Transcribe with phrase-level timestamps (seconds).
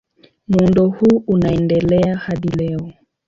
[0.47, 2.91] Muundo huu unaendelea hadi leo.